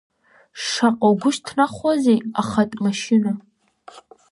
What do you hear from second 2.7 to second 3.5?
машьына!